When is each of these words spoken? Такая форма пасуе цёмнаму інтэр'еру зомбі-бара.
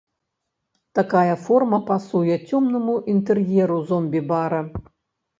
Такая 0.99 1.35
форма 1.41 1.79
пасуе 1.89 2.37
цёмнаму 2.49 2.95
інтэр'еру 3.13 3.77
зомбі-бара. 3.91 4.63